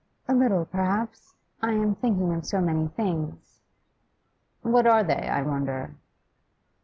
'A 0.27 0.33
little, 0.33 0.65
perhaps. 0.65 1.35
I 1.61 1.73
am 1.73 1.93
thinking 1.93 2.33
of 2.33 2.43
so 2.43 2.59
many 2.59 2.87
things.' 2.87 3.61
'What 4.63 4.87
are 4.87 5.03
they, 5.03 5.29
I 5.29 5.43
wonder? 5.43 5.93